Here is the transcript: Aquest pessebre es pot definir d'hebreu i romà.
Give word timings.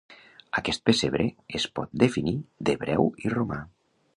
Aquest 0.61 0.81
pessebre 0.89 1.27
es 1.59 1.67
pot 1.81 1.93
definir 2.05 2.35
d'hebreu 2.71 3.07
i 3.27 3.35
romà. 3.39 3.61